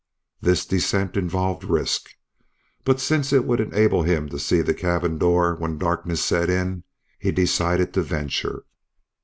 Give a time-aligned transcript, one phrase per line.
[0.41, 2.09] This descent involved risk,
[2.83, 6.85] but since it would enable him to see the cabin door when darkness set in,
[7.19, 8.65] he decided to venture.